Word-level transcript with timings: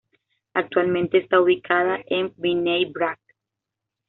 Actualmente 0.55 1.19
está 1.19 1.39
ubicada 1.39 1.99
en 2.07 2.33
Bnei 2.35 2.85
Brak. 2.91 3.19